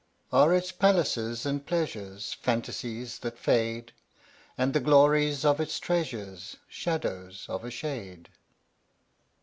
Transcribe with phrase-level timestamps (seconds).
[0.33, 3.93] Are its palaces and pleasures Fantasies that fade?,
[4.57, 8.29] And the glories of its treasures Shadows of a shade?